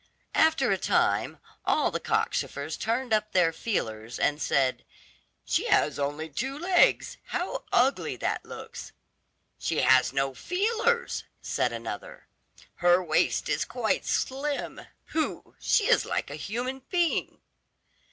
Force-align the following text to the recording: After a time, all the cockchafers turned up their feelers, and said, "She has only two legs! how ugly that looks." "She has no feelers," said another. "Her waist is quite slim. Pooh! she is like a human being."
After 0.33 0.71
a 0.71 0.79
time, 0.79 1.37
all 1.63 1.91
the 1.91 1.99
cockchafers 1.99 2.75
turned 2.75 3.13
up 3.13 3.33
their 3.33 3.53
feelers, 3.53 4.17
and 4.17 4.41
said, 4.41 4.83
"She 5.45 5.67
has 5.67 5.99
only 5.99 6.27
two 6.27 6.57
legs! 6.57 7.17
how 7.25 7.65
ugly 7.71 8.15
that 8.15 8.43
looks." 8.43 8.93
"She 9.59 9.81
has 9.81 10.11
no 10.11 10.33
feelers," 10.33 11.25
said 11.39 11.71
another. 11.71 12.25
"Her 12.77 13.03
waist 13.03 13.47
is 13.47 13.63
quite 13.63 14.03
slim. 14.03 14.81
Pooh! 15.13 15.53
she 15.59 15.83
is 15.87 16.03
like 16.03 16.31
a 16.31 16.35
human 16.35 16.79
being." 16.89 17.39